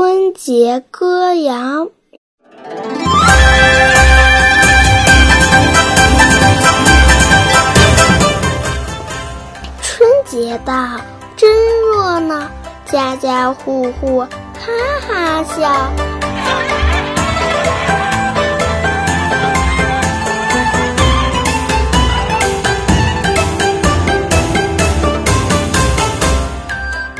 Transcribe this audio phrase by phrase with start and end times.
[0.00, 1.88] 春节歌谣。
[9.82, 11.00] 春节到，
[11.36, 11.50] 真
[11.80, 12.48] 热闹，
[12.86, 14.70] 家家户户哈
[15.08, 15.90] 哈笑。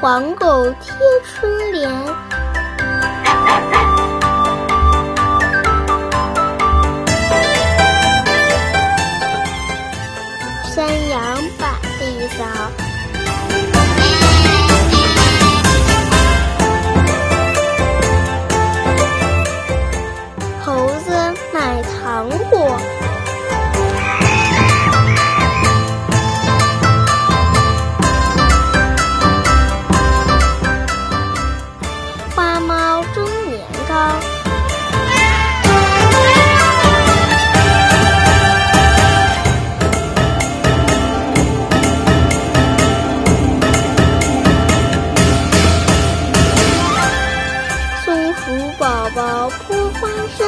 [0.00, 0.92] 黄狗贴
[1.24, 1.88] 春联，
[3.46, 3.93] Ha ha ha!
[49.14, 50.44] 宝扑花生，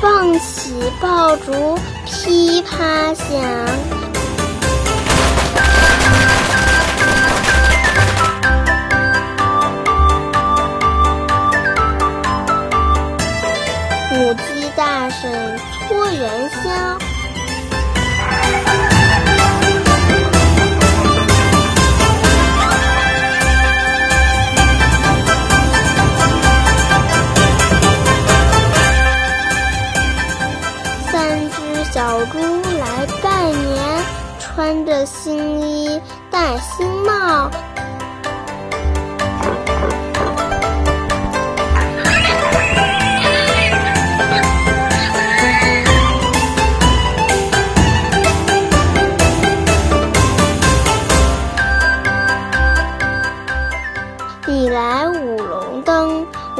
[0.00, 4.05] 放起爆竹噼啪响。
[15.96, 16.98] 搓元宵，
[31.10, 31.56] 三只
[31.90, 32.38] 小猪
[32.78, 34.04] 来拜年，
[34.38, 35.98] 穿着新衣，
[36.30, 37.50] 戴新帽。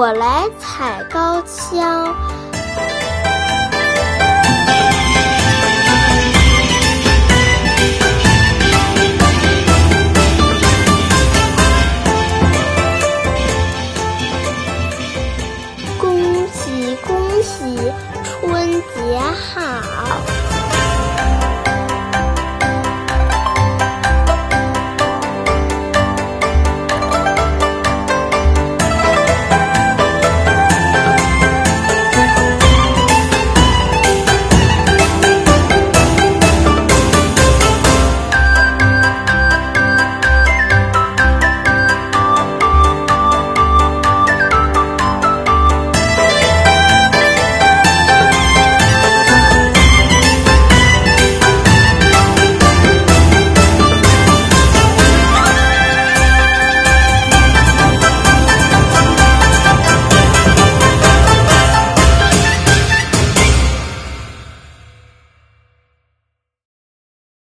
[0.00, 3.09] 我来踩高跷。